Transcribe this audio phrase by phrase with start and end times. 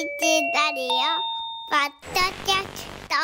[0.00, 0.88] ラディオ
[1.68, 3.14] ポッドキャスト。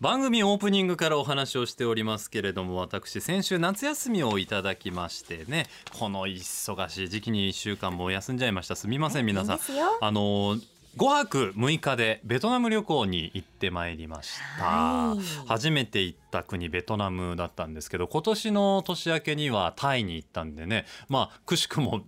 [0.00, 5.66] 番組オープニングからお話をしておりますけれども私先週夏休みをいただきましてね
[5.96, 8.74] この忙しい時期に1週間も休んじゃいました。
[8.74, 9.60] すみません皆さん。
[10.00, 10.56] あの
[10.96, 15.46] 5泊6日でベトナム旅行に行ってまいりました、はい。
[15.46, 22.02] 初めて行った国ベトナムだったんですけど今年の年明けにはタイに行ったんでねまあくしくも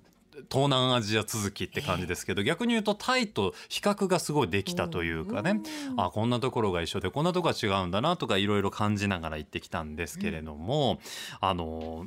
[0.50, 5.60] 東南アジア続きって感じですけど、逆に言うとタイと比較がすごいできたというかね、
[5.96, 10.98] あこんなところが一緒でこんなところが違うんだなとかいろいろ感じながら行ってきたんですけれども、
[11.40, 12.06] あの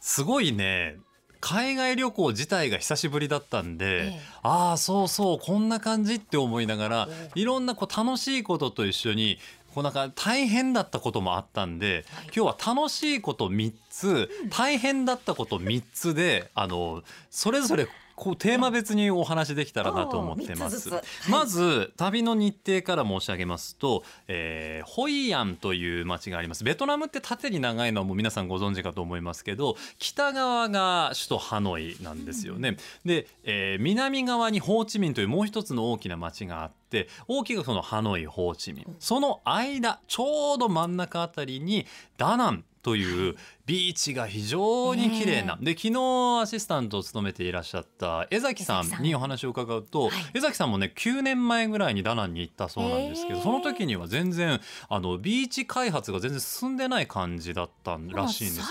[0.00, 0.96] すごいね
[1.40, 4.20] 海外旅行自体が久しぶりだったんで、ええ。
[4.42, 9.38] ああそうそうこんな感じって思いながらいろんなこう楽しいことと一緒に
[9.74, 12.04] こうなんか大変だったこともあったんで、
[12.34, 17.88] 今日は楽しいこと3つ、大変だったこと3つであのそれぞれ
[18.22, 20.90] こうテーマ別にお話できたらなと思ってます。
[21.28, 26.62] まず旅の日程から申し上げますと、えーホイアンという町があります。
[26.62, 32.76] ベトナムって縦に長いのはもう皆さんご存知かと思いますけど北側が首都ハノイなんですよね。
[33.04, 38.96] で、えー南側にホーチミンというもう一つの大きな町があって大きくそのハノイホーチミン。
[39.00, 41.86] その間ちょうど真ん中あたりに
[42.18, 49.02] ダナンというビーチが非常に綺麗な、で昨日アシスタントを務めていらっしゃった江崎さんん。
[49.02, 50.10] にお話を伺うと、はい。
[50.34, 58.66] 江崎さんもね9年前ぐらいにダナンに行ったそうなんですけどその時には全然あのビーチ開発が全然進んでない感じだったらしいんです。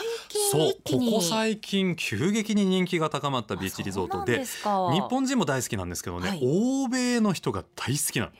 [0.52, 1.95] そうここ最近？
[1.95, 6.42] 急激に人気が高まったビーチリゾートで日本人も大好きなんですけどね、はい。
[6.44, 8.32] 欧米の人が大好きなの。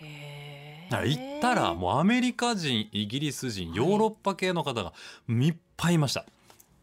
[1.00, 4.94] 行ったらもうアメリカ人イギリス人ヨーロッパ系の方が
[5.30, 6.26] いっぱいいました。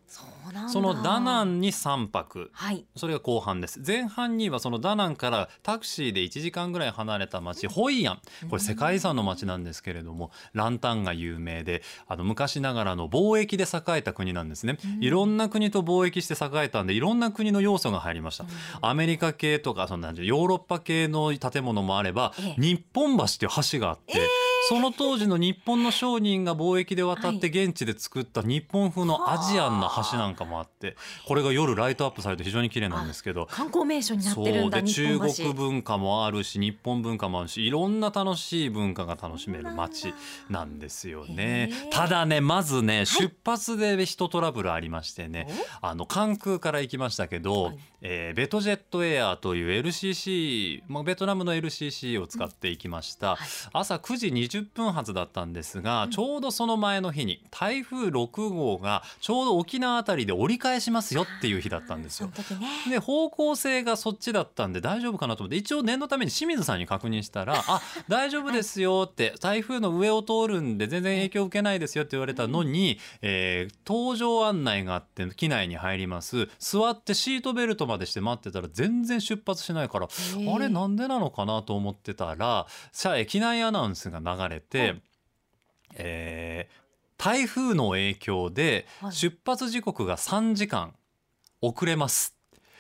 [0.09, 0.73] そうなんだ。
[0.73, 2.51] そのダナンに3泊。
[2.53, 2.85] はい。
[2.97, 3.81] それが後半です。
[3.87, 8.21] 前半にはそのダナンからタクシーで1時間ぐらい離れた町ホイアン。
[8.49, 14.79] これ世界遺産の町なんですけれどもランタンが有名であの昔ながらの貿易で栄えた国なんですね。
[15.01, 18.47] いろんな国と貿易して栄えたんでいろんな国の要素が入りました。
[18.81, 22.61] アメリカ系とかそんなヨーロッパ系の建物もあればええ。
[22.61, 24.21] 日本橋っていう橋があって
[24.69, 30.95] その当時の日本の商人が貿易で渡って現地で作った日本風のアジアンな橋なんかもあって
[31.27, 33.47] これが夜ライトアップされて非常に綺麗なんですけど。
[33.47, 40.13] 観光名所になっそてるんだうで中国文化もあるし日本文化もあるしいろんな楽しい文化が楽しめる街
[40.51, 41.71] なんですよね。
[41.91, 45.49] ただねまずね出発で人トラブルありましてね
[45.81, 47.79] あの関空から行きましたけど、はい。
[48.01, 53.39] えーベトジェットエアという LCC、まあ、ベトナムの LCC を使って行きました、はい。
[53.73, 62.29] 朝9時20分発だったんですが、ちょうどその前の日に台風6号がちょうど沖縄あたりで折り返しますよっていう日だったんですよ。
[62.29, 62.35] ね
[62.91, 85.03] で方向性がそっちだったんで大丈夫かなと思って一応念のために清水さんに確認したら「あ大丈夫ですよ」って台風の上を通るんで全然影響受けないですよって言われたのに、えー搭乗案内があって機内に入ります座ってシートベルトまでして待ってたら全然出発しないからあれなんでなのかなと思ってたらさあ機内アナウンスが流れて、はい。
[85.95, 86.79] えー
[87.21, 89.13] 台風の影響ではい。
[89.13, 90.95] 出発時刻が3時間
[91.61, 92.37] 遅れます。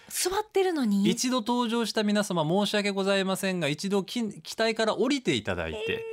[0.08, 1.10] 座ってるのに？
[1.10, 6.04] 一度登場した皆様申し訳ございませんが一度機機体から降りていただいて、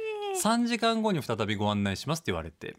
[0.44, 2.76] 3時間後に再びご案内しますって言われて。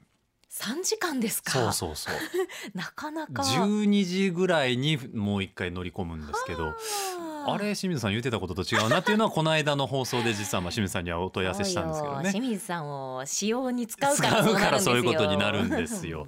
[0.48, 1.52] 三時間ですか？
[1.52, 2.14] そうそうそう。
[2.76, 3.42] なかなか。
[3.44, 6.74] 12時ぐらいにもう一回乗り込むんですけど
[7.52, 12.30] あれ清水さん言ってたことと違うなっていうのはこの間の放送で実はまあ清水さんにはお問い合わせしたんですけどね。
[12.30, 12.42] 清。
[12.42, 16.26] 水さんを使用に使うからそういうことになるんですよ。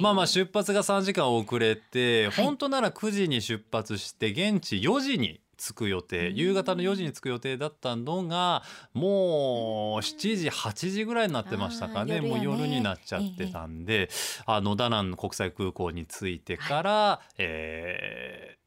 [0.00, 8.62] まあまあ出発が3時間遅れて、はい本当なら9時に出発して現地4時に着く予定夕方の4時に着く予定だったのが
[8.92, 12.20] もう7時8時ぐらいになってましたかね。
[12.20, 12.28] ね。
[12.28, 14.10] もう夜になっちゃってたんで、
[14.46, 18.64] あのダナンの国際空港に着いてから、えー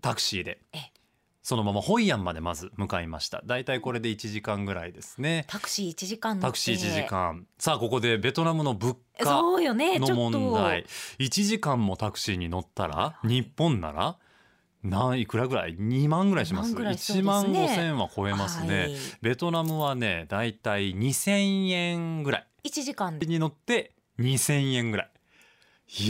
[0.00, 0.99] タクシーでええ
[1.50, 3.42] そのままホイアンまでまず向かいました。
[3.44, 5.46] だいたいこれで1時間ぐらいですね。
[5.48, 7.44] タクシー一時間タクシー1時間。
[7.58, 9.58] さあここでベトナムの物価の
[10.14, 10.86] 問題。
[11.18, 14.16] 1時間もタクシーに乗ったら日本なら
[14.84, 16.72] ないくらぐらい？2万ぐらいします。
[16.72, 18.96] 2万ぐらいしそうです1ね万5千は超えますね、はい。
[19.20, 22.46] ベトナムはねだいたい2000円ぐらい。
[22.62, 23.18] 一時間。
[23.18, 25.10] でに乗って2000円ぐらい。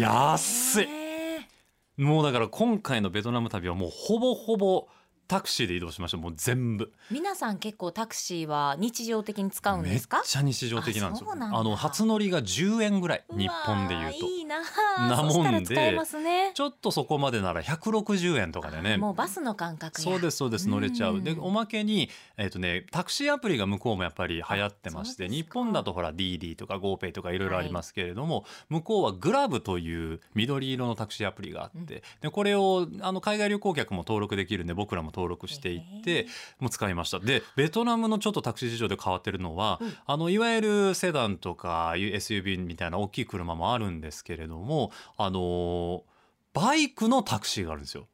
[0.01, 0.87] 安い。
[0.87, 1.49] ね
[1.97, 4.87] もうだから今回のベトナム旅はもうほぼほぼ
[5.31, 6.17] タクシーで移動しました。
[6.17, 6.93] もう全部。
[7.09, 10.23] 皆さん結構タクシーは日常的に使うんめっですか？
[10.25, 11.31] ちゃ日常的なんですよ。
[11.33, 14.27] あの初乗りが10円ぐらい日本でいうと。
[14.27, 14.61] いいな
[15.09, 15.77] なもんで
[16.19, 16.51] ね。
[16.53, 18.97] ちょっとそこまでなら160円とかでね。
[18.97, 20.05] もうバスの感覚や。
[20.05, 21.25] そうですそうです乗れちゃう、うん。
[21.25, 36.27] でおまけに、えっとね、タクシーアプリが向こうもやっぱり流行ってまして日本だとほら DD とか GoPay とかいろいろありますけれども、向こうはグラブという緑色のタクシーアプリがあって、でこれをあの海外旅行客も登録できるんで僕らも登録していって、
[36.59, 37.21] もう使いました。
[37.21, 39.95] でベトナムのちょっとタクシー事情で変わってるのは、うん。
[40.07, 46.05] あのいわゆるセダンとか SUV みたいな大きい車もあるんですけれどもあの
[46.53, 48.07] バイクのタクシーがあるんですよ。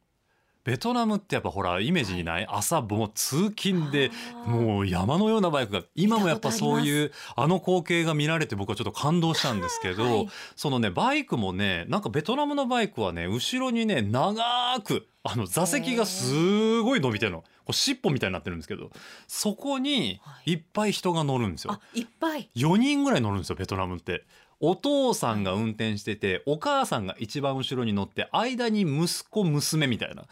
[0.66, 4.10] ベトナムってやっぱほらイメージにない、朝もう通勤で
[4.46, 10.28] もう山のようなバイクが今もやっぱそういうあの光景が見られて僕はちょっと感動したんですけど、はい。
[10.56, 14.42] そのねバイクもねなんかベトナムのバイクはね後ろにね長
[14.82, 17.42] くあの座席がすごい伸びてるの。
[17.64, 18.90] こう尻尾みたいになってるんですけど
[19.28, 20.54] そこにい。
[20.54, 21.74] っぱい人が乗るんですよ。
[21.74, 22.50] あいっぱい。
[22.56, 24.24] 4人ぐらい乗るんですよベトナムって。
[24.60, 30.24] お父さんが運転しててお母さんが一番後ろに乗って間に息子娘みたいな。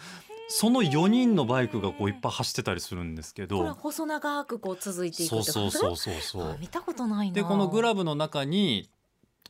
[0.49, 6.43] その4人のバイクがこういっぱい走ってたりするんですけこれ細長くこう続いていくそうってことそうそうそうそう。
[6.43, 7.35] あ見たことないな。
[7.35, 8.91] でこのグラブの中に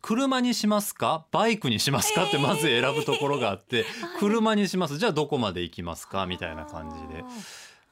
[0.00, 1.26] 車にしますか？
[1.32, 2.26] バイクにしますか？
[2.26, 4.18] ってまず選ぶところがあって、 はい。
[4.20, 4.98] 車にします。
[4.98, 6.26] じゃあどこまで行きますか？
[6.26, 7.24] みたいな感じで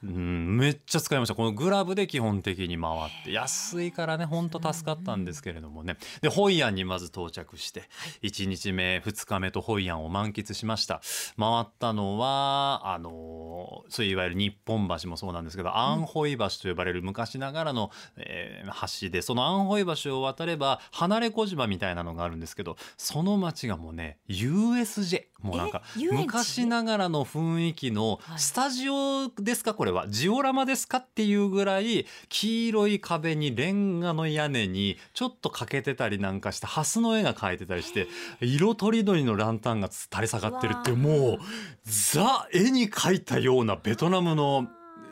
[0.03, 1.35] うんめっちゃ使いました。
[1.35, 5.97] このグラブで基本的に回って安いからねほんと助かったんですけれどもね。
[6.21, 7.83] でホイアンにまず到着して
[8.21, 11.01] 1日目2日目とホイアンを満喫しました。
[11.39, 18.73] 回ったのはあのそういわゆる日本橋もそうなんですけど、アンホイ橋と呼ばれる昔ながらの、えー
[19.03, 28.39] 橋でそのアンホイ橋を渡れば離れ小島みたいなのがあるんですけどその街がもうね USJ もうなんか昔ながらの雰囲気のはい。
[28.39, 29.73] スタジオですか？
[29.73, 38.07] これはジオラマですかっていうぐらい黄色い壁にレンガの屋根にちょっと欠けてたりなんかしてハスの絵が描いてたりして
[38.41, 41.37] 色とりどりのランタンが垂れ下がってるってもう
[41.85, 44.67] ザ絵に描いたようなベトナムの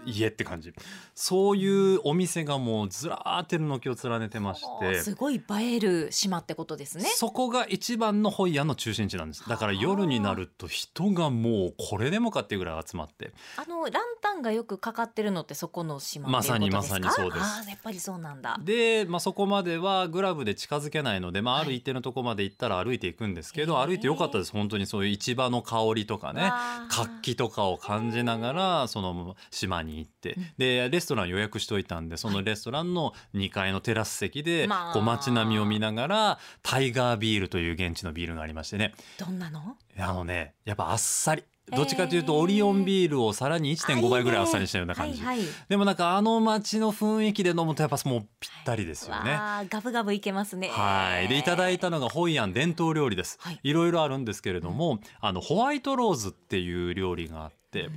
[0.05, 0.73] 家って感じ。
[1.15, 5.01] そういうお店がもうずらーってる軒を連ねてまして。
[5.01, 7.05] すごい映える島ってことですね。
[7.15, 9.47] そこが一番のホイアンの中心地なんです。
[9.47, 13.31] だから夜になると人がもうこれでもかっていうぐらい集まって。
[13.57, 17.43] あのランタンがよくかかってるのってそこの島まさにまさにそうです。
[17.43, 18.59] あーやっぱりそうなんだ。
[18.63, 23.87] で、まあ、そこまではグラブで近づけないので、まあ、ある一定のとこまで行ったら歩いていくんですけど、へー。
[23.87, 24.51] 歩いてよかったです。
[24.51, 26.51] 本当にそういう市場の香りとかね
[26.89, 38.93] 活気とかを感じながらその島に行って、でレストラン予約しといたんでそのレストランの2階のテラス席でまあこう街並みを見ながらタイガービールという現地のビールがありましてね。
[39.19, 39.77] どんなの？
[39.99, 41.43] あのねやっぱあっさり。
[41.73, 45.21] どっちかというとオリオンビールをさらに1.5倍ぐらいあっさりしたような感じ。
[45.21, 49.39] はいはいでもなんかあの街の雰囲気で飲むとやっぱもうぴったりですよね。
[49.69, 50.67] ガブガブいけますね。
[50.67, 53.59] はい、でいただいたのがホイアン伝統料理です、はい。
[53.63, 57.89] い、ろいろあるんですけれども、あのホワイトローズっていう料理があって、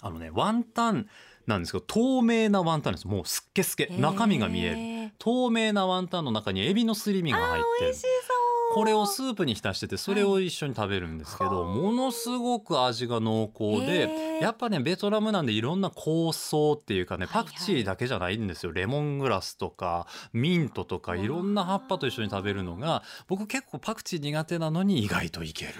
[0.00, 1.08] あのねワンタン
[1.46, 3.08] なんですけど透明なワンタンです。
[3.08, 3.86] もうすっけすけ。
[3.98, 4.74] 中身が見える。
[5.06, 7.94] る透明なワンタンの中にエビのすり身が入ってる。
[8.74, 14.42] これをスープに浸しててそれを一緒に食べるんですけど、ものすごく味が濃厚へでー。
[14.42, 17.44] やっぱねベトナムなんでいろんな香草っていうかねはいはい。
[17.46, 25.72] パクチーだけじゃないんですよ、レモングラスとかミントとかいろんな葉っぱと一緒に食べるのが僕結構パクチー苦手なのに意外といける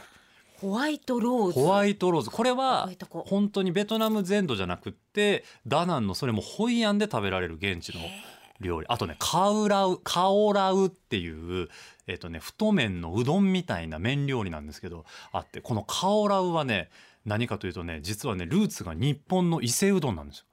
[0.61, 1.53] ホワイトローズ。
[1.53, 2.31] ホワイトローズ。
[2.31, 8.01] これは本当にベトナム全土じゃなくってダナンのそれもホイアンで食べられる現地の
[8.61, 8.87] 料理。
[8.89, 11.69] あとねカウラウカオラウっていう
[12.09, 16.91] えっとね太麺のうどんみたいな麺料理なんですけどあってこのカオラウはね
[17.25, 20.45] 何かというとね実はねルーツが日本の伊勢うどんなんですよ。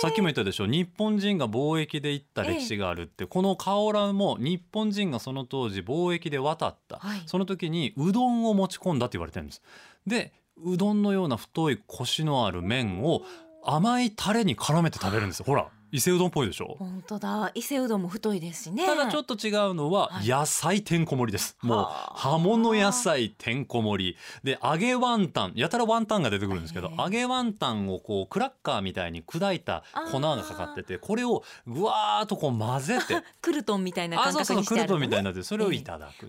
[0.00, 7.22] さっきも言ったでしょ日本人が貿易で行った歴史があるって、このカオラウも日本人がその当時貿易で渡った、はい。
[7.26, 9.62] その時にうどんを持ち込んだって言われてるんです。
[10.06, 10.32] で
[10.64, 13.22] うどんのような太いコシのある麺を
[13.64, 15.44] 甘いタレに絡めて食べるんですよ。
[15.46, 16.76] ほら伊勢うどんっぽいでしょ？
[16.78, 17.50] 本当だ。
[17.54, 18.86] 伊勢うどんも太いですしね。
[18.86, 20.26] ただちょっと違うのははい。
[20.26, 21.56] 野菜てんこ盛りです。
[21.62, 22.14] もうはあ。
[22.16, 24.16] 葉物野菜てんこ盛り。
[24.42, 34.98] で揚げワンタンやたらワンタンが出てくるんですけど揚げワンタンをこうクラッカーみたいに砕いた粉がかかっててこれをぐわーっとこう混ぜてクルトンみたいなあ感覚そうそうクルにしてあるのね。
[34.98, 36.28] トンみたいになってそれをいただくってい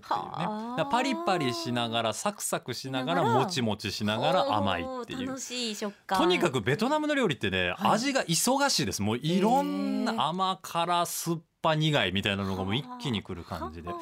[0.76, 5.18] ね、パリパリしながらサクサクしながらもちもちしながら甘いっていう。
[5.20, 6.18] おー楽しい食感。
[6.18, 7.92] とにかくベトナムの料理ってね、はい。
[7.92, 9.00] 味が忙しいです。
[9.00, 14.00] もういろんへーな甘辛酸っぱ苦いみたいなのがもう一気にくる感じではあ。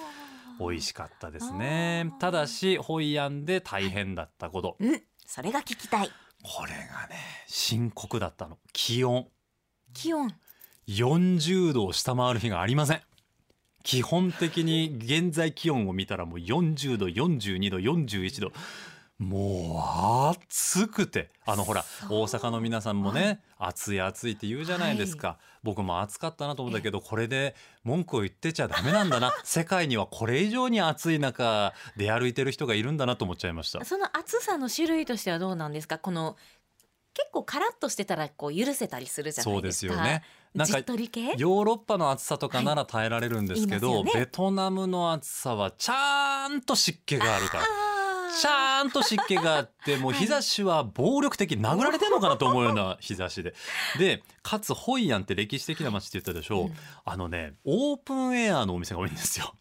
[0.58, 2.12] 美味しかったですね。
[2.20, 4.76] ただしホイアンで大変だったこと。
[4.78, 5.02] うん。
[5.26, 6.10] それが聞きたい。
[6.42, 7.16] これがね
[7.46, 8.58] 深刻だったの。
[8.72, 9.26] 気温。
[9.94, 10.32] 気温。
[10.88, 13.00] 40度を下回る日がありません。
[13.82, 18.52] 基本的に現在気温を見たらもう40度42度41度
[19.22, 21.30] もう暑くて。
[21.44, 22.20] あのほらそう。
[22.22, 29.34] 大阪の皆さんもね暑い暑いって言うじゃないですか、僕も暑かったなと思ったけどこれで文句を言ってちゃダメなんだな。
[29.44, 33.84] 世界にはこれ以上に暑い中出歩いてる人がいるんだなと思っちゃいました。
[33.84, 35.98] その暑さの種類としてはどうなんですか？
[35.98, 36.36] この
[37.14, 39.68] 結構カラッとしてたらこう許せたりするじゃなそいうでか。
[39.68, 40.22] ですすよね。
[40.54, 44.04] なんじかヨーロッパの暑さとかなら耐えられるんですけど、はい。
[44.04, 44.12] ね。
[44.14, 47.64] ベトナムの暑さはちゃんと湿気があるから
[48.32, 53.54] あーちゃんと湿気があってもう日差しは暴力的に殴られてんのかなと思うような 日差しで。
[53.98, 56.76] でかつホイアンって歴史的な街って言ったでしょう、うん。
[57.04, 59.54] あのねオープンエアのお店が多いんですよ。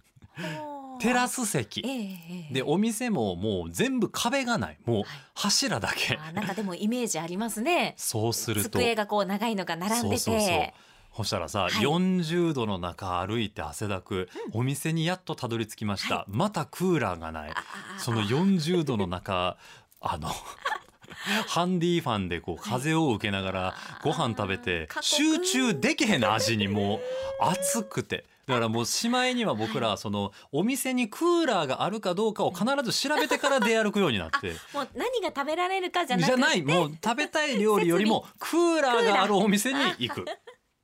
[1.00, 1.82] テラス席。
[1.84, 2.54] ええええ。
[2.54, 4.78] でお店ももう全部壁がない。
[4.86, 5.06] もうはい。
[5.34, 6.16] 柱だけ。
[6.16, 7.96] あーなんかでもイメージありますね。
[7.98, 8.70] そうすると。
[8.70, 10.74] 机がこう長いのが並んでて
[11.16, 11.74] そしたらさ、はい。
[11.74, 17.52] 40度の中歩いて汗だく、お店にやっとたどり着きました、はまたクーラーがない。
[17.98, 19.58] その40度の中
[20.02, 20.30] あの
[21.48, 27.00] ハンディファンでこう風を受けながらご飯食べて集中できへんな味にもう
[27.40, 28.26] 暑くて。
[28.48, 34.54] だからもうしまいには僕らそのお店にクーラーがあるかどうかを必ず調べてから出歩くようになって。
[34.74, 36.36] もう何が食べられるかじゃなくて。
[36.36, 36.62] じゃない。
[36.64, 40.26] もう食べたい料理よりもクーラーがあるお店に行く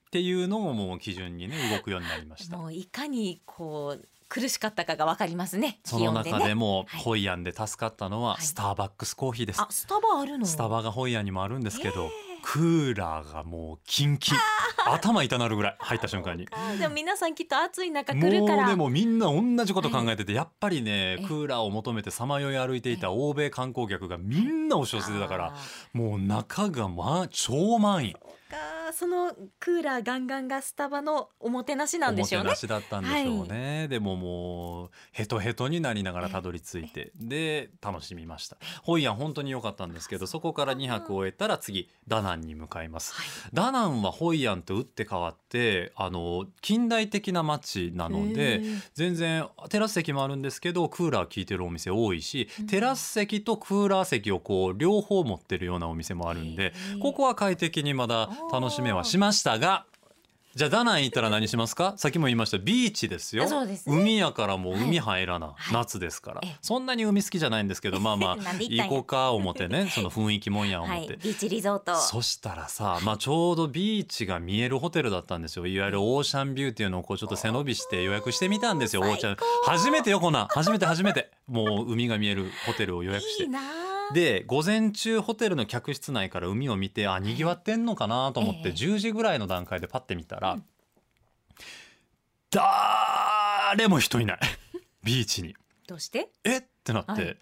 [0.07, 2.57] っていうのをもう基準にね動くようになりました。
[2.57, 7.01] もういかにこう苦しかったかがわかりますねその中でもはい。
[7.01, 8.41] ホイアンで助かったのははい。
[8.41, 9.61] スターバックスコーヒーです。
[9.61, 10.45] あスタバあるの？
[10.45, 12.09] スタバがホイアンにもあるんですけど
[12.43, 14.35] クーラーがもうキンキン、
[14.85, 16.47] 頭痛なるぐらい入った瞬間に。
[16.79, 18.65] でも皆さんきっと暑い中来るもから。
[18.67, 21.27] うでもみんな同じこと考えてて、やっぱりねええ。
[21.27, 25.57] クーラーを求めてさまよい歩いていた欧米観光客がみんな押し寄せてたからあ
[25.91, 28.15] もう中がまあ超満員
[28.93, 32.49] そのクーラーガンガンがスタバのおもてなしなんでしょうね。
[32.49, 37.11] おもてなしだったんでしょうね、でももうヘトヘトになりながらたどり着いて。
[37.15, 38.57] で楽しみました。
[38.83, 43.13] ホイアン本当に良かったんですけどそこから2泊終えたら次ダナンに向かいます。
[43.13, 43.27] はい。
[43.53, 48.81] ダナンはホイアンと打って変わってあの近代的な街なのへでー。
[48.93, 59.85] 全然テラス席もあるんですけどクーラー効いてるお店多いし、テラス席とクーラー席をこう両方持ってるようなお店もあるんでここは快適にまだ楽しめはしましたが
[60.55, 61.93] じゃあダナン行ったら何しますか？
[61.97, 63.43] さっきも言いましたビーチですよ。
[63.43, 63.95] あそうですね。
[63.95, 65.71] 海やからもう海入らな、はい。
[65.71, 66.55] 夏ですから、ええ。
[66.63, 68.83] そんなに海好きじゃないんですけどまあまあ なんで行ったんや。
[68.85, 71.17] 行こうか思ってねその雰囲気もんや思って、はい。
[71.21, 71.95] ビーチリゾート。
[71.95, 75.67] そしたらさ、まあ、ちょうどビーチが見えるホテルだったんですよ。
[75.67, 79.03] いわゆるオーシャンビューっていうのをこうちょっと背伸びして予約してみたんですよ。
[79.03, 79.37] オーシャン。
[79.63, 80.47] 初めてよこんなん。
[80.47, 81.29] 初めて初めて。
[81.45, 83.43] もう海が見えるホテルを予約して。
[83.43, 88.73] いいなあで午前中ホテルの客室内から海を見てあにぎわってんのかなと思ってええ。
[88.73, 90.63] 10時ぐらいの段階でパッて見たら、うん。
[92.51, 94.39] 誰も人いない。
[95.03, 95.55] ビーチに。
[95.87, 96.29] どうして？
[96.43, 96.57] え？
[96.57, 97.37] ってなって、はい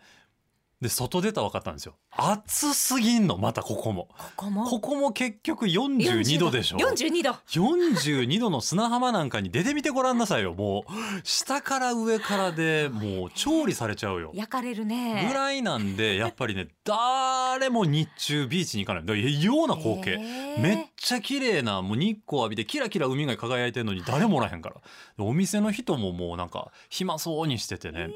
[0.81, 1.95] で外出たら分かったんですよ。
[2.11, 4.09] 暑すぎんのまたここも。
[4.17, 4.65] ここも？
[4.65, 6.77] ここも結局42度でしょ。
[6.77, 7.31] 42度。
[7.47, 10.53] 42度の砂浜なんかに出てみてごらんなさいよ。
[10.53, 10.91] もう
[11.23, 14.31] 下から上からでもう調理されちゃうよ。
[14.33, 15.25] 焼かれるね。
[15.29, 19.05] ぐらいなんでやっぱりね誰も日中ビーチに行かない。
[19.05, 20.11] だ異様な光景。
[20.11, 24.75] へーめっちゃ綺麗なもう日光浴びてキラキラ海が輝いてるのに誰もおらへんから。
[24.75, 24.81] で
[25.19, 28.09] お店の人ももうなんか暇そうにしててね。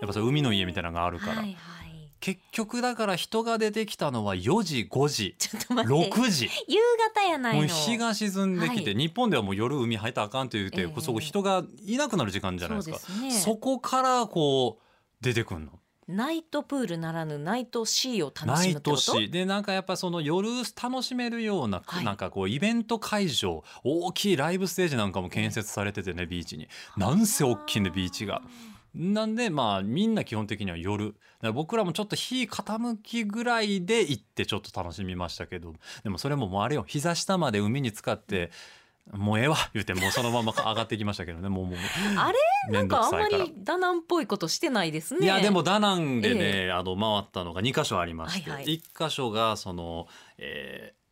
[0.00, 1.56] やっぱさ海の家みたいなのがあるから、はいはい
[2.26, 5.36] 結局だから人が出てきたのは4時5時。
[5.38, 6.10] ちょっと待って。
[6.10, 6.50] 6時。
[6.66, 6.80] 夕
[7.14, 7.60] 方やないの。
[7.60, 8.98] もう日が沈んできて、はい。
[8.98, 11.00] 日本ではもう夜海入ったらあかんって言って、ええ。
[11.00, 12.98] そこ人がいなくなる時間じゃないですか。
[12.98, 13.40] そうですね。
[13.42, 14.82] そこからこう
[15.20, 15.78] 出てくんの？
[16.08, 19.02] ナイトプールならぬナイトシーを楽ナイしむってこと？
[19.12, 19.30] トシー。
[19.30, 20.48] でなんかやっぱその夜
[20.82, 22.04] 楽しめるような、はい。
[22.04, 26.66] なんかこうイベント会場大きいライブステージなんかも建設されててねビーチに。
[26.96, 28.42] なんせ大きいんでビーチが。
[28.96, 31.14] なんでまあみんな基本的には夜。
[31.42, 35.74] ら僕らもちょっと日傾きぐらいで行ってちょっと楽しみましたけど。
[36.02, 36.84] でもそれももうあれよ。
[36.88, 38.50] 膝下まで海に浸かって
[39.12, 39.56] もうええわ。
[39.74, 41.48] 言うてもうそのまま上がってきましたけどね。
[41.48, 41.76] もうもう
[42.16, 42.38] あれ？
[42.72, 43.12] なんかあん。
[43.12, 45.26] まりダナンっぽいことしてないですね。
[45.26, 48.80] いやでもダナンでね、えあの回ったのが2箇所ありまして、はいはい。
[48.96, 51.05] 1箇所がその、えー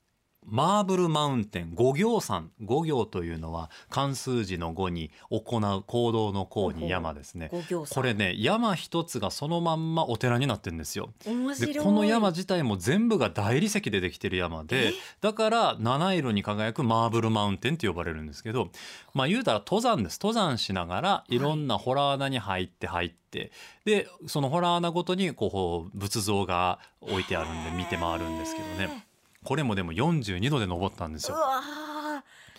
[0.47, 2.51] マーブルマウンテン五行山。
[2.61, 7.51] 五行というのは漢数字の五に行う行動の行に山ですね。
[7.91, 11.11] これね山一つがそのまんまお寺になってるんですよ。
[11.25, 11.75] 面白い。
[11.75, 14.93] でこの山自体も全部が大理石でできてる山でえ？
[15.21, 18.71] だから七色に輝くマーブルマウンテンって呼ばれるんですけど
[19.13, 20.19] まあ言うたら登山です。
[20.21, 21.45] 登山しながらい。
[21.45, 23.53] ろんなホラー穴に入って入って
[23.85, 29.07] でそのホラー穴ごとにこう仏像が置いてあるんで見て回るんですけどね
[29.45, 31.37] これもでも42度で登ったんですよ。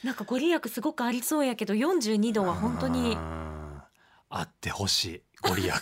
[0.03, 5.73] なんかご利益すごくありそうやけど42度は本当うにんあってほしいご利益。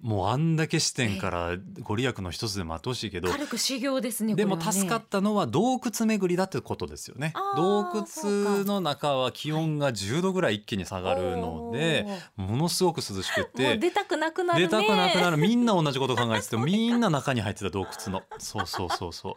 [0.00, 7.32] もうあんだけ視点からご利益の一つでもあってほしいけど軽く修行ですねでも助かったのは洞窟巡りだってことですよね。
[7.56, 12.06] 洞窟の中は気温が10度ぐらい一気に下がるので
[12.36, 14.66] ものすごく涼しくて 出たくなくなるね。
[14.66, 15.36] 出たくなくなる。
[15.36, 18.22] みんな同じこと考えてて みんな中に入ってた洞窟の。
[18.38, 19.34] そうそうそうそう。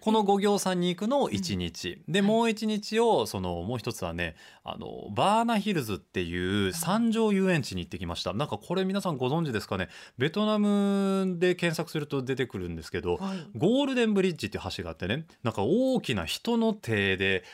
[0.00, 8.32] この五行山に行くのを1日、でもう1日をそのもう一つはねあのバーナヒルズっていう山上遊園地に行ってきました。
[8.32, 9.88] なんかこれ皆さんご存知ですかね？
[10.18, 13.46] ベトナムで検索すると出てくるんですけど、はい。
[13.56, 15.26] ゴールデンブリッジっていう橋があってね。
[15.42, 17.44] なんか大きな人の手で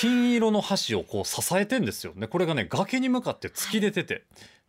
[0.00, 2.26] 金色の橋をこう支えてんですよね。
[2.26, 4.20] これがね崖に向かって突き出てて、っ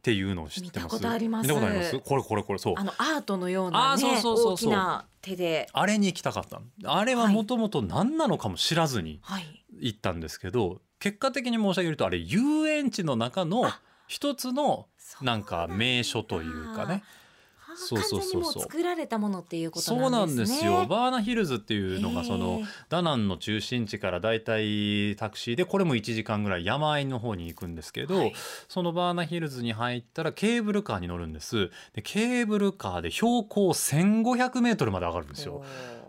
[0.01, 0.85] ていうのを知ってます？
[0.85, 1.47] 見たことあります。
[1.47, 1.99] 見たことあります？
[1.99, 2.73] これこれこれそう。
[2.77, 4.69] あのアートのようなねそうそうそうそう。
[4.69, 5.67] 大きな手で。
[5.73, 6.59] あれに行きたかった。
[6.81, 9.63] のあれはもともと何なのかも知らずにはい。
[9.79, 13.81] 行ったんですけど結果的に申し上げるとあれ遊園地の中のあ。
[14.07, 14.85] 一つの
[15.21, 17.03] なんか名所というかね。
[17.77, 18.63] そうそうそうそう。
[18.63, 20.57] 作られたものっていうことそうなんんなですね。
[20.57, 20.85] ですよ。
[20.87, 28.33] バーナヒルズっていうのがそへのーダナンの中心地からだいたいタクシーでこれも1時間ぐらい山あいの方に行くんですけど、はい。
[28.69, 31.69] そのバーナヒルズに入ったらケーブルカーに乗るんです。
[31.93, 35.63] でケーブルカーで標高1500メートルまで上がるんですよ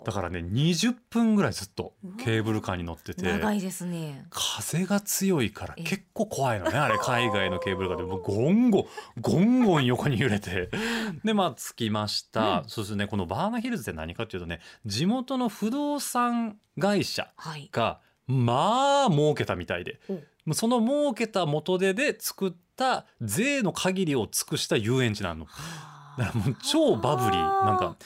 [0.06, 3.26] だからね20分ぐらいずっとケーブルカーに乗ってて。
[3.26, 4.24] 長いですね。
[4.30, 5.82] 風が強いからえ。
[5.82, 8.04] 結構怖いのねあれ 海外のケーブルカーで。
[8.04, 10.70] もうゴンゴンゴンゴン横に揺れて。
[11.24, 12.68] でまあ着きました、うん。
[12.68, 17.68] そねこのバーナヒルズって何かっていうとね地元の不動産会社はい。
[17.72, 17.98] が
[18.28, 19.98] まあ儲けたみたいで。
[20.08, 25.46] うその儲けた元手で作った税の限りを尽くした遊園地なの。
[26.16, 27.64] だからもう超バブリー。
[27.64, 27.96] なんか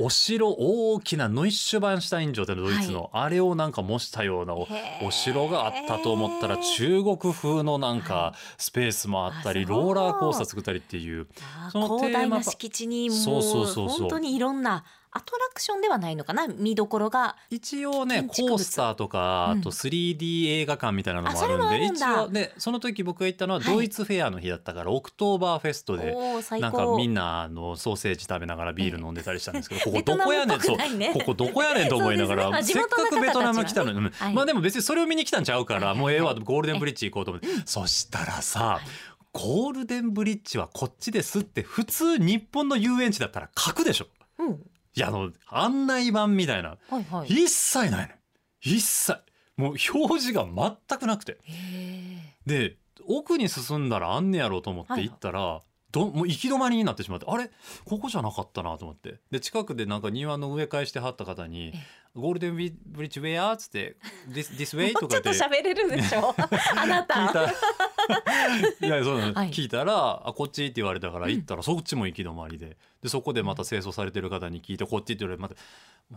[0.00, 4.66] お城大きなノイッシュバンシュタイン城ってドイツの、あれをなんか模したようなお
[5.10, 11.26] 城があったと思ったら中国風のなんかスペースもあったりローラーコースター作ったりっていう
[11.70, 13.42] そのテーマ広大な敷地にもう。
[13.90, 16.46] 本当にいろんなアトラクションではないのかな？
[16.46, 17.36] 見どころが。
[17.50, 19.60] 一応ねコースターとかあうん。
[19.60, 22.24] と 3D 映画館みたいなのもあるんでんだ。
[22.24, 23.74] 応でその時僕が行ったのははい。
[23.74, 26.14] ドイツフェアの日だったからオクトーバーフェストで
[26.60, 31.10] なんか高みんなあのソーセージ食べながらビール飲んでたりしたんですけど、ここどこやねんね。
[31.18, 32.62] ここどこやねんと思いながら、ね。
[32.62, 34.34] せっかくベトナム来たのに、うんはい。
[34.34, 35.98] まあでも別にそれを見に来たんちゃうから、はい。
[35.98, 38.80] もうええわゴールデンブリッジ行こうと思って、そしたらさ、
[39.32, 44.06] ゴールデンブリッジはこっちですって普通日本の遊園地だったら書くでしょ。
[44.38, 44.60] うん
[44.94, 46.76] いやあの案内板みたいな。
[46.88, 47.28] はいはい。
[47.28, 48.14] 一切ないの
[48.60, 49.18] 一切。
[49.56, 51.38] もう表示が全くなくて。
[51.44, 52.76] へで
[53.06, 57.50] 奥に進んだらあんねやろうと思って行ったら、どもう行き止まりになってしまってあれ？
[57.84, 59.16] ここじゃなかったなと思って。
[59.30, 61.78] で近くでなんか庭の植え替えしてはった方にえ
[62.14, 63.96] 「ゴールデンブリッジウェア?」っつって
[64.30, 64.92] 「This, way?
[65.00, 66.34] 」もうちょっととか言って喋れるでしょ？
[66.76, 67.14] あなた。
[67.14, 67.50] 聞いた。
[68.86, 69.50] いやそうなの、はい。
[69.50, 72.76] 聞いたらあこっちって言われたから行ったら、そっちも行き止まりで。
[73.02, 75.54] でそこでまた清掃されてる方に聞いてこっちって言われてまた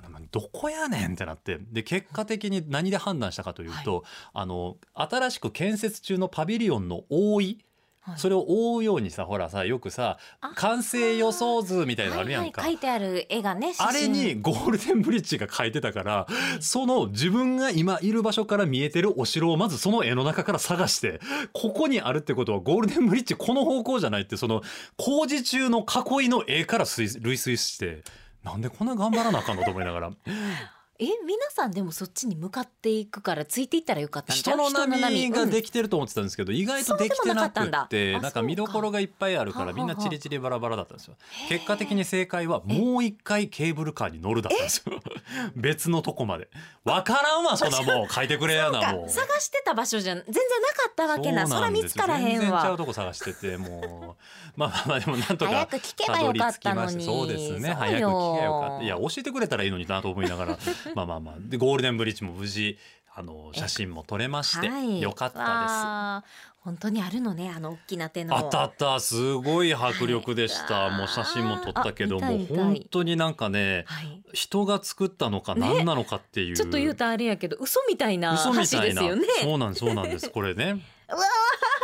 [0.09, 1.59] まあどこやねんってなって。
[1.71, 7.65] で結果的に何で判断したかというと、あの新しく建設中のパビリオンの覆い
[8.03, 8.17] はい。
[8.17, 12.61] それを覆うようにさほらさよくさあ完成予想図みたいなのあるやんか。
[12.61, 16.27] はいはい、書いてある絵がねあれにゴールデンブリッジが書いてたから
[16.59, 21.21] その自分が今いる場所から見えてるお城をまずその絵の中から探して
[21.53, 24.61] ここにあるってことはゴールデンブリッジこの方向じゃないってその
[24.97, 28.03] 工事中の囲いの絵から推類推して
[28.43, 30.11] なんでこんな頑張らなあかんのと思いながら
[31.05, 35.29] え皆さんでもそっちに向かっていくからついていったらよかったんじゃ人の波。
[35.31, 41.15] ができきてると思ってたんですけど意外とできてなくってあなんか見どころがいっぱいあるからみんなチリチリバラバラだったんですよ。
[41.49, 44.99] 結果的に正解はもう一回ケーブルカーに乗るだったんですよ。
[45.55, 46.49] 別のとこまで。
[46.83, 49.09] わからんわそんなもう書いてくれやなもう。
[49.09, 51.47] 探してた場所じゃ全然なかったわけな。
[51.47, 54.23] そら見つからへん全然ちゃうわとこ探しててもう。
[54.55, 56.91] まあまあまあでもなんとか早く聞けばよかったのに。
[56.91, 57.73] たどり着きましてそうですね。
[57.73, 58.83] 早く聞けばよかった。
[58.83, 60.57] いやよ教えてくれたらいいのになと思いながら
[60.95, 61.35] まあまあまあ。
[61.39, 62.77] でゴールデンブリッジも無事
[63.15, 65.01] あの写真も撮れまして、はい。
[65.01, 66.43] よかったです。
[66.63, 68.37] 本当にあるのねあの大きな手の。
[68.37, 68.99] あったあった。
[68.99, 70.97] すごい迫力でした、はい。
[70.97, 74.23] もう写真も撮ったけどあも本当になんかねはい。
[74.33, 75.61] 人が作ったのかね。
[75.61, 78.87] 何なのかっていう、ちょっと言うとあれやけど嘘みたいな嘘橋みたいな。
[78.87, 79.27] ですよね。
[79.41, 80.29] そうなんそうなんです。
[80.29, 81.17] これねうわ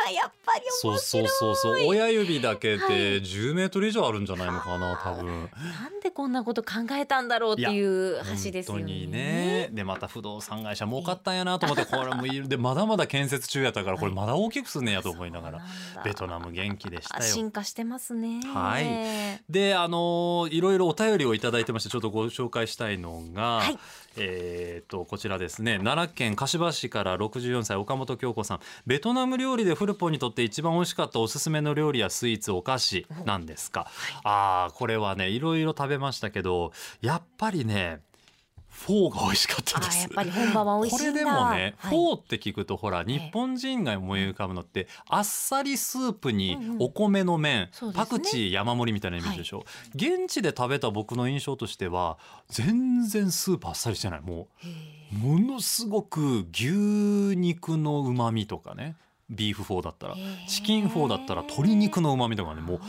[0.10, 1.28] ーやっぱりそう面白い。
[1.28, 2.90] そうそうそう親指だけはい。
[2.90, 5.26] で10メートル以上あるんじゃないのかな多分。
[5.28, 8.80] なんでこんなこと考えたんだろうっていう橋ですよね。
[8.80, 9.70] 本当にね。
[9.72, 12.48] でまた不動産会社儲かったんやなと思って これもいる。
[12.48, 15.62] でまだまだ建設中やったからこれまだ大きくすんねやと思いながら。
[16.04, 17.32] ベトナム元気でしたあよ。
[17.32, 18.42] 進化してますね。
[18.54, 19.42] はい。
[19.50, 23.78] であのーいろいろお便りをいただいてましてちょっとご紹介したいのが、はい
[24.18, 25.78] えー、とこちらですね。
[25.78, 28.60] 奈良県柏市から64歳岡本京子さん。
[28.86, 33.88] ベトナム料理でフルポンにとって一番美味しかったおすすめの料理やスイーツお菓子なんですか、
[34.24, 38.02] ああこれはねいろいろ食べましたけどやっぱりね
[38.80, 39.98] フォーが美味しかったあです。
[39.98, 41.74] ーやっぱり本場は美味しいこれでもね、はい。
[41.82, 48.06] フォーって聞くとほら日本人が思い浮かぶのってあっさりスープにうんうんお米の麺、そうですね。
[48.06, 49.66] パクチー山盛りみたいなイメージでしょ、
[49.96, 54.22] 現地で食べた僕の印象としては全然スープあっさりしてない。
[54.22, 54.68] もへ
[55.14, 58.96] うものすごく牛肉のうまみとかね。
[59.30, 62.62] ビーフフォーだったらーチキンフォーだったら鶏肉のうまみとかね。
[62.62, 62.80] もう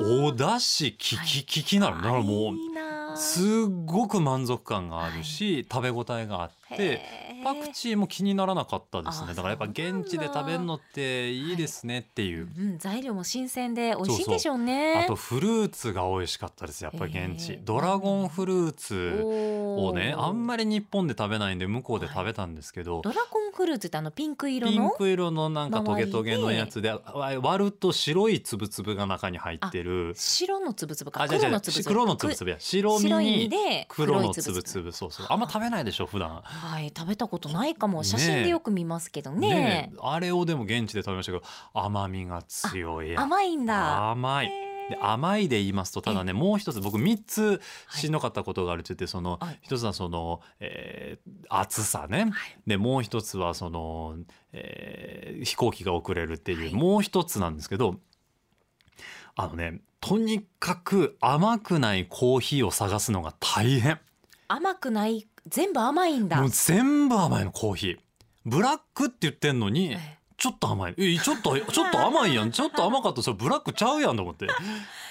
[0.00, 3.44] お出汁ききききなるだからもうすっ
[3.84, 7.02] ごく満足感があるし、食べ応えがあって
[7.44, 9.28] パクチーも気にならなかったですね。
[9.30, 15.02] あだからやっぱ現地で食べるのっていいですねっていう、うん、材料も新鮮で美味しいんでしょうね。
[15.04, 17.58] あとフルーツが美味しかったですやっぱり現地。
[17.64, 19.22] ドラゴンフルーツ
[19.78, 24.72] をねあんりまり日本で食べないんで向こうで食べたんですけど、ドラゴンフルーツってあのピンク色の？
[24.72, 30.14] ピンク色のなんかトゲトゲのやつで周割ると白いつぶつぶが中に入ってる。
[30.16, 33.50] 白のつぶつぶか黒のつぶつぶ黒のつぶつぶや白身に
[33.88, 35.26] 黒のつぶつぶそうそう。
[35.28, 37.98] あんま食べないでしょ普段はい食べたことないかも。
[37.98, 39.48] ね写真でよく見ますけどね。
[39.48, 39.96] ねえ。
[40.02, 43.12] あれをでも現地で食べましたけど甘みが強い。
[43.12, 44.10] や甘いんだ。
[44.10, 44.52] 甘い。
[44.88, 49.58] で甘いで言いますとただねもう一つ僕3つしんどかったことがあるって言ってそのはい。
[49.62, 52.32] 一つはその、えー厚さね。
[52.66, 54.16] でもう一つはその、
[54.52, 56.74] えー飛行機が遅れるっていう、はい。
[56.74, 57.96] もう一つなんですけど
[59.36, 64.00] あのねとにかく甘くないコーヒーを探すのが大変。
[64.48, 67.98] 甘くない全部甘いんだもう全部甘いのコーヒー
[68.44, 70.94] ブラックって言ってんのに、ええちょっと甘い。
[70.96, 72.52] え、ちょっと、ちょっと甘いやん。
[72.52, 74.46] ちょっと甘かったらそれブラックちゃうやんと思って。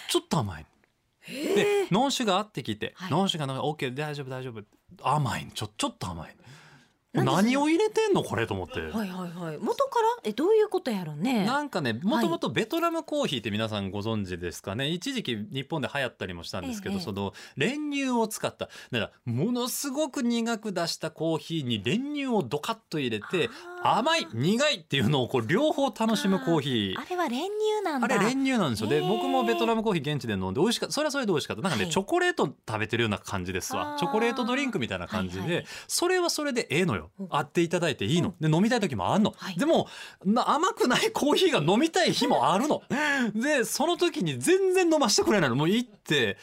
[0.08, 0.66] ちょっと甘い。
[1.28, 4.64] で、ノンシュガーって聞いて、はいノンシュガーの OK 大丈夫大丈夫。
[5.04, 6.36] 甘いのちょ、ちょっと甘い。
[7.14, 8.80] 何を入れてんのこれと思って。
[8.80, 9.58] はいはいはい。
[9.58, 10.08] 元から？
[10.24, 11.46] えどういうことやろね。
[11.46, 14.90] なんかねもともとベトナムコーヒーって皆さんご存知ですかね？
[14.90, 18.70] 一時期日本で流行ったりもしたんですけど、ええその練乳を使った。
[18.92, 23.50] だからものすごく苦く出したコーヒーに練乳をドカッと入れて
[23.84, 27.00] 甘い苦いっていうのをこう両方楽しむコーヒー。
[27.00, 28.16] あれは練乳なんだ。
[28.16, 28.90] あれ練乳なんですよ。
[28.90, 30.94] で僕もベトナムコーヒー現地で飲んで美味しかった。
[30.94, 31.92] それはそれで美味しかったなんかね、はい。
[31.94, 33.96] チョコレート食べてるような感じですわ。
[34.00, 35.66] チョコレートドリンクみたいな感じで、はいはい。
[35.88, 37.12] それはそれでええのよ。
[37.20, 37.28] うん。
[37.30, 39.58] あっていただいていいの、で飲みたい時もあんの、はい。
[39.58, 39.88] でも
[40.26, 42.82] な甘くないコーヒーが飲みたい日もあるの。
[43.36, 45.56] でその時に全然飲ましてくれないの。
[45.56, 46.38] もう行って、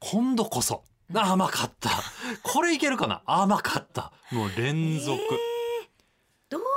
[0.00, 0.82] 今度こそ
[1.14, 1.90] 甘かった。
[2.42, 3.22] これいけるかな。
[3.26, 4.12] 甘かった。
[4.30, 5.18] もう連続、ど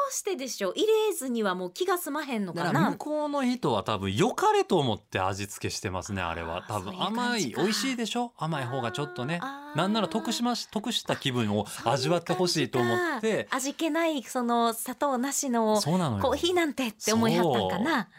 [0.09, 0.73] うしてでしょう？
[0.75, 2.65] 入れずにはもう気が済まへんのかな？
[2.67, 6.63] だから向こうの人は多分良かれと思って味付けしてますねあれは。
[6.67, 7.61] 多分そういう感甘じか。
[7.61, 8.33] い美味しいでしょ？
[8.37, 9.39] 甘い方がちょっとね。
[9.41, 9.77] あー。
[9.77, 13.47] なんなら得しまし得した気分を味わってほしいと思って。
[13.51, 16.23] 味気ないその砂糖なしのそうなのよ。
[16.23, 18.09] コーヒーなんてって思いはったんかな？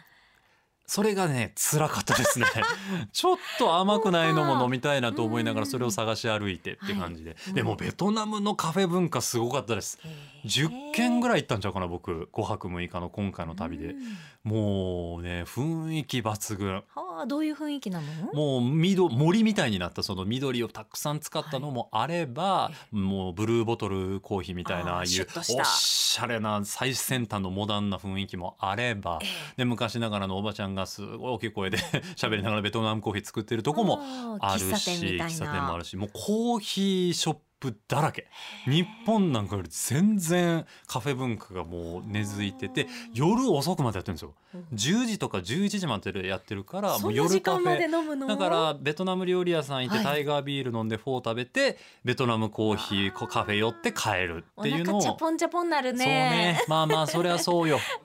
[0.86, 2.46] それがね辛かったですね。
[3.12, 7.54] ちょっと甘くないのも飲みたいなと思いながらそれを探し歩いてって感じで、はい。
[7.54, 9.98] でもベトナムのカフェ文化すごかったです。
[10.44, 12.28] 10軒ぐらい行ったんちゃうかな僕。
[12.32, 13.88] 5泊6日の今回の旅で。
[13.88, 14.18] うん。
[14.44, 16.84] もうね雰囲気抜群
[17.16, 18.32] はあどういう雰囲気なの？
[18.32, 29.18] もう緑森みたいになったその緑をたくさん使ったのもあれば、もうブルーボトルコーヒーみたいなあーああいうおしゃれな最先端のモダンな雰囲気もあれば、
[29.56, 31.78] で昔ながらのおばちゃんがすごい大きい声で
[32.16, 34.00] 喋りながらベトナムコーヒー作ってるとこも
[34.40, 38.26] あるし喫茶店もあなるしもうコーヒーショップだらけ。
[38.66, 44.34] 日本なんかより全然カフェ文化がもう根付いてて夜遅くまでやってるんですよ。
[44.74, 47.84] 10時とか11時までやってるからもうん夜カフェ。
[47.84, 48.26] 飲むの？
[48.26, 50.04] だからベトナム料理屋さん行ってはい。
[50.16, 54.98] タイガービール飲んでフォー食べてベトナムコーヒーこカフェ寄って帰るっていうのを。
[54.98, 55.98] お腹チャポンチャポンなるね。
[55.98, 56.64] そうね。
[56.68, 57.78] まあまあそれはそうよ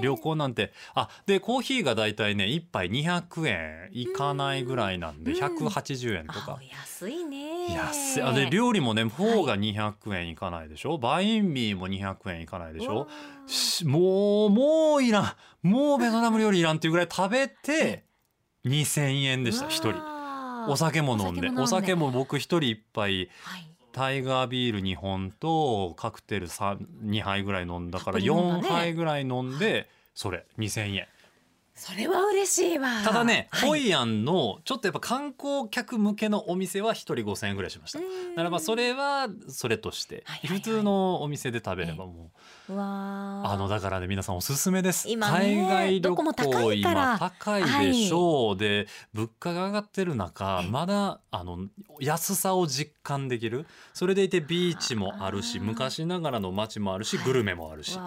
[0.00, 0.72] 旅行なんて。
[0.94, 5.38] あでコーヒーがだいたいね一杯200円いかないぐらいなんでうん。
[5.38, 6.58] 180円とあか。
[6.70, 7.74] 安いね。
[7.74, 8.22] 安い。
[8.22, 13.08] あで料理もねフォーが200円いかないでしょ、バインミーも200円いかないでしょ？
[13.46, 15.32] しもうもういらん。
[15.62, 18.04] もうベトナム料理いらんっていうぐらい食べて
[18.64, 19.94] 2,000円でした一人。
[20.68, 21.48] お酒も飲んで。
[21.50, 31.06] お酒も僕一人一杯はいタイガービール2本とカクテル2杯ぐらい飲んだからたっぷり飲んだ4ね杯ぐらい飲んでそれ2,000円
[31.78, 33.02] それは嬉しいわ。
[33.04, 33.68] ただね、はい。
[33.68, 37.98] ホイアンのちょっとやっぱ観光客向けのお店は1人5,000円ぐらいしました。
[37.98, 40.58] だからまあそれはそれとしてはいはいはい。
[40.58, 42.30] 普通のお店で食べればも
[42.70, 43.50] ううわー。
[43.50, 46.22] あのだからね皆さんおすすめです、今ね海外旅行
[46.72, 51.58] 今高いでしょう、で物価が上がってる中ええまだあの
[52.00, 53.66] 安さを実感できる。
[53.92, 57.98] それでいてビーチもあるし昔ながらの街もあるし、はいグルメもあるし、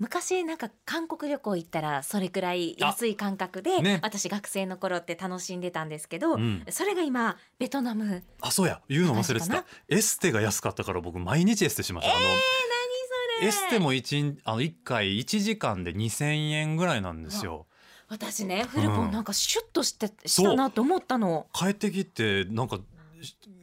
[0.00, 4.00] 昔なんか韓国旅行行ったらそれくらい安い感覚で、ね。
[4.02, 6.64] 私学生の頃って楽しんでたんですけど、うん。
[6.70, 8.80] それが今ベトナムあそうや。
[8.88, 9.64] 言うの忘れてた。
[9.88, 17.66] エステが安かったから僕毎日エステしました、あの何エステも一日あの1回1時間で2,000円ぐらいなんですよ。
[18.08, 21.46] 私ねフルポンなんかシュッとして、そうしたなと思ったの。
[21.52, 22.82] 帰ってきてなんかし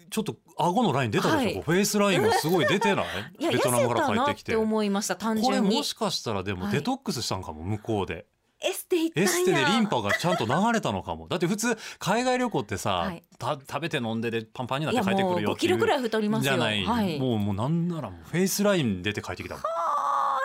[0.09, 1.61] ちょっと顎のライン出たでしょ、はい。
[1.61, 3.05] フェイスラインがすごい出てない？
[3.39, 4.51] いやベトナムから帰ってきて。
[4.53, 6.73] て思いました単これ純にもしかしたらでもはい。
[6.73, 8.25] デトックスしたんかも向こうで。
[8.59, 11.27] エステエステでリンパがちゃんと流れたのかも。
[11.27, 13.23] だって普通海外旅行ってさ、はい。
[13.37, 16.53] た食べて飲んででパンパンになっていやもう5帰ってくるよっていうキロぐらい太りますよ。
[16.53, 17.19] じゃない、はい。
[17.19, 19.63] もうもうなんならもうフェイスライン出て帰ってきたもん。
[19.63, 20.39] あ。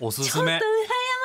[0.00, 0.58] おすすめ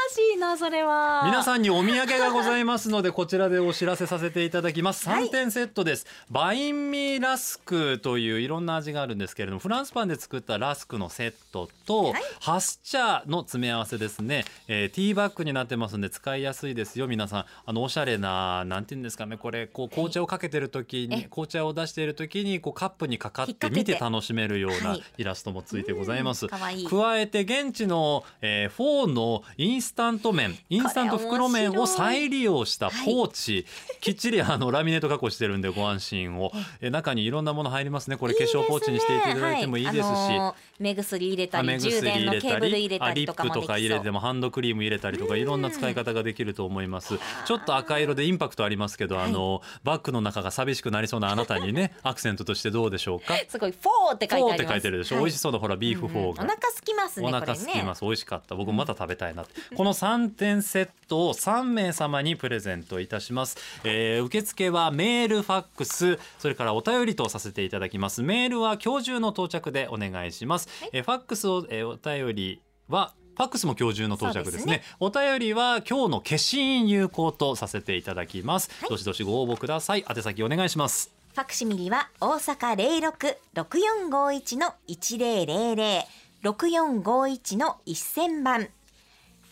[0.10, 1.24] しいなそれは。
[1.26, 5.08] 皆さんにお土産がございますのでこちらでお知らせさせていただきます。
[5.08, 5.26] はい。
[5.26, 12.22] 3点セットです、バインミーラスクといういろんな味があるんですけれどもフランスパンで作ったラスクのセットと、はい。
[12.40, 17.46] ハス茶の詰め合わせですね、えーティーバッグになってますんで使いやすいですよ皆さん。
[17.66, 25.04] あのおしゃれななんていうんですかねこれこう紅茶をかけてる時に、え紅茶を出している時にこうカップにかかって見て楽しめるようなはい。
[25.18, 26.88] イラストもついてございます、かわいい。
[26.88, 33.66] 加えて現地の、えーフォーのインスタント麺インスタント袋麺を再利用したポーチ、
[34.00, 38.18] きっちりあのラミネート加工してるんでご安心を、えー中にいろんなもの入りますね。
[38.18, 40.02] これ化粧ポーチにしていただいてもいいですし。
[40.02, 40.08] はい。
[40.36, 47.20] あのー目薬入れたり充電の入れたケーブル入れたりとかもプとか入れてももハンドクリーム入れたりとかいろんな使い方ができると思います。
[47.46, 53.34] ちょっと赤色でインパクトありますけど、あのバッグの中が寂しくなりそうなあなたにね アクセントとしてどうでしょうか？
[53.50, 54.72] すごいフォーって書いててあります。
[54.74, 55.26] 書いてるでしょ、はい。
[55.26, 56.30] 美味しそうなほらビーフフォーが、うん。
[56.30, 58.56] うんお腹空きますねお腹空きます、美味しかった。
[58.56, 59.76] 僕もまた食べたいなって。
[59.76, 68.22] この3点セットを3名様にプレゼントいたします、えー受付はメールファックスそれからお便りとさせていただきます。
[68.22, 74.66] メールは今日中の到着でお願いします、えーファックスを、えーお便りはファックスも今日中の到着ですね。
[74.66, 80.06] そうですお便りは今日の消印有効とさせていただきます、どしどしご応募ください。
[80.10, 81.12] 宛先お願いします。
[81.34, 86.06] ファクシミリは大阪零六六四五一の一零零零。
[86.42, 88.70] 六四五一の一千番。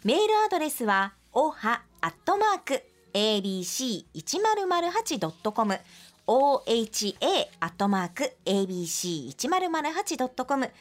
[0.08, 2.82] メールアドレスはおはアットマーク
[3.14, 5.82] abc 一0 0 8ドットコム
[6.26, 10.72] oha アットマーク abc 一0 0 8ドットコム。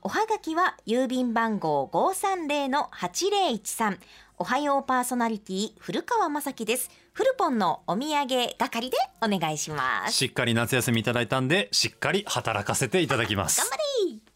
[0.00, 3.98] おはがきは郵便番号五三零の八零一三。
[4.38, 6.90] おはようパーソナリティ古川雅樹です。
[7.12, 10.14] フルポンのお土産係でお願いします。
[10.14, 14.29] しっかり夏休みいただいたんでしっかり働かせていただきます頑張れ